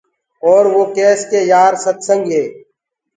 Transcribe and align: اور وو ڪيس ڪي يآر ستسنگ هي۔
اور 0.47 0.63
وو 0.73 0.81
ڪيس 0.95 1.19
ڪي 1.31 1.39
يآر 1.51 1.73
ستسنگ 1.83 2.23
هي۔ 2.35 2.43